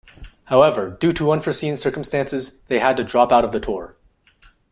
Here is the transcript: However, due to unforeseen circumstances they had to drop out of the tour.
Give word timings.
However, 0.45 0.89
due 0.99 1.13
to 1.13 1.31
unforeseen 1.31 1.77
circumstances 1.77 2.57
they 2.69 2.79
had 2.79 2.97
to 2.97 3.03
drop 3.03 3.31
out 3.31 3.45
of 3.45 3.51
the 3.51 3.59
tour. 3.59 3.95